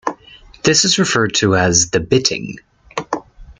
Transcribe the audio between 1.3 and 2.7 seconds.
to as the bitting.